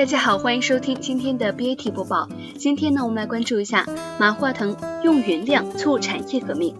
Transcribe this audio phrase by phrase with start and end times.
[0.00, 2.26] 大家好，欢迎收听今天的 BAT 播报。
[2.56, 3.86] 今天呢，我们来关注一下
[4.18, 6.74] 马化腾用云量促产业革命。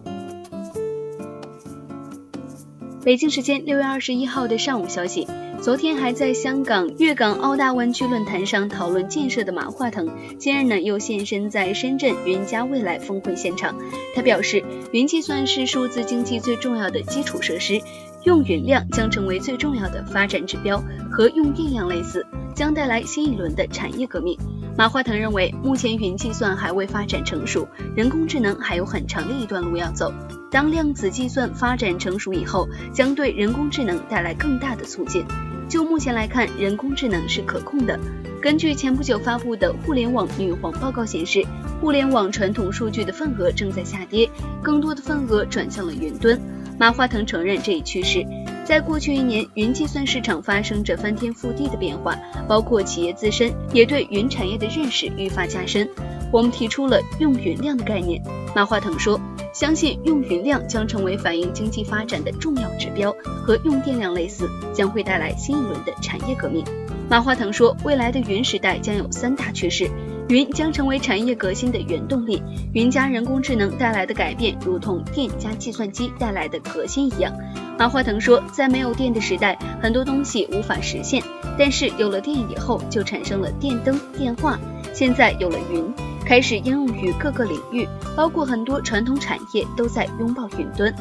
[3.04, 5.28] 北京时间六月二十一号的上午消息，
[5.60, 10.08] 昨天还在香港粤港澳大湾区论坛上讨论建设的马化腾，
[10.38, 13.76] 今日呢又现身在深圳云加未来峰会现场。
[14.14, 17.82] 他表示，云计算是数字经济最重要的基础设施，
[18.24, 22.26] 用云量将成为最重要的发展指标，和用电量类似。
[22.54, 24.38] 将带来新一轮的产业革命。
[24.78, 30.12] 马化腾认为，目前云计算还未发展成熟，人工智能还有很长的一段路要走。
[30.50, 35.24] 当量子计算发展成熟以后，将对人工智能带来更大的促进。
[35.68, 37.98] 就目前来看，人工智能是可控的。
[38.40, 41.44] 根据前不久发布的互联网女皇报告显示，
[41.80, 44.28] 互联网传统数据的份额正在下跌，
[44.62, 46.40] 更多的份额转向了云端。
[46.78, 48.24] 马化腾承认这一趋势。
[48.64, 52.16] 在过去一年，云计算市场发生着翻天覆地的变化，
[52.46, 55.88] 包括企业自身也对云产业的认识愈发加深。
[56.32, 58.22] 我们提出了用云量的概念。
[58.54, 59.20] 马化腾说，
[59.52, 63.12] 相信用云量将成为反映经济发展的重要指标，
[63.44, 66.64] 和用电量类似，将会带来新一轮的产业革命。
[67.08, 69.90] 马化腾说，未来的云时代将有三大趋势。
[70.28, 72.40] 云将成为产业革新的原动力，
[72.72, 77.34] 云加人工智能带来的改变，如同电加计算机带来的革新一样。
[77.80, 81.22] 马化腾说，在没有电的时代，很多东西无法实现，
[81.58, 84.60] 但是有了电以后，就产生了电灯、电话。
[84.92, 85.90] 现在有了云，
[86.22, 90.94] 开始应用于各个领域，包括很多传统产业都在拥抱云端。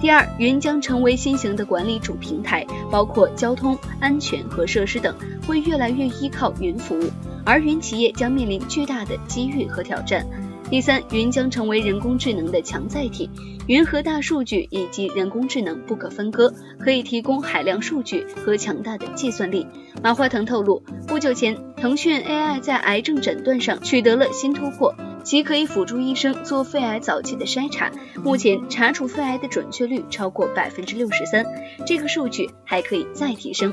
[0.00, 5.14] 第二，云将成为新型的管理主平台，包括交通、安全和设施等，
[5.46, 7.08] 会越来越依靠云服务。
[7.44, 10.26] 而云企业将面临巨大的机遇和挑战。
[10.74, 13.30] 第三，云将成为人工智能的强载体，
[13.68, 19.68] 云和大数据以及人工智能不可分割，可以提供海量数据和强大的计算力。
[20.02, 24.92] 马化腾透露，不久前，腾讯 AI 在癌症诊断上取得了新突破，
[25.22, 27.92] 其可以辅助医生做肺癌早期的筛查，
[28.24, 31.46] 目前查出肺癌的准确率超过百分之六十三，
[31.86, 33.72] 这个数据还可以再提升。